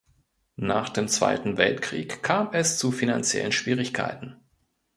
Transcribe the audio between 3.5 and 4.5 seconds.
Schwierigkeiten.